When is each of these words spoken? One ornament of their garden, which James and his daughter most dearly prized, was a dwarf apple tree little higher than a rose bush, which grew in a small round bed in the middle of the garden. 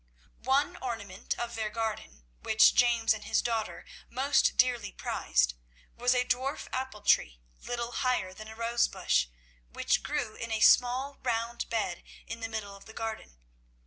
One 0.47 0.77
ornament 0.77 1.37
of 1.37 1.53
their 1.53 1.69
garden, 1.69 2.23
which 2.39 2.73
James 2.73 3.13
and 3.13 3.23
his 3.23 3.39
daughter 3.43 3.85
most 4.09 4.57
dearly 4.57 4.91
prized, 4.91 5.53
was 5.95 6.15
a 6.15 6.25
dwarf 6.25 6.67
apple 6.73 7.03
tree 7.03 7.39
little 7.63 7.91
higher 7.91 8.33
than 8.33 8.47
a 8.47 8.55
rose 8.55 8.87
bush, 8.87 9.27
which 9.69 10.01
grew 10.01 10.33
in 10.33 10.51
a 10.51 10.59
small 10.59 11.19
round 11.21 11.69
bed 11.69 12.01
in 12.25 12.39
the 12.39 12.49
middle 12.49 12.75
of 12.75 12.85
the 12.85 12.93
garden. 12.93 13.37